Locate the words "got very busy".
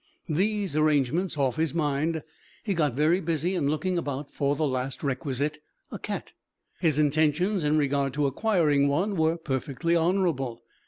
2.73-3.53